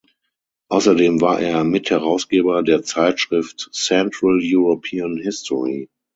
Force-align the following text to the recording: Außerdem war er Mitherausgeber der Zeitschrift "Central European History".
Außerdem 0.69 1.21
war 1.21 1.39
er 1.39 1.63
Mitherausgeber 1.63 2.63
der 2.63 2.81
Zeitschrift 2.81 3.69
"Central 3.71 4.39
European 4.41 5.17
History". 5.17 5.89